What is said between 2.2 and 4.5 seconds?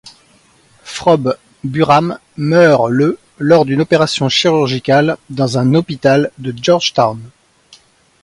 meurt le lors d'une opération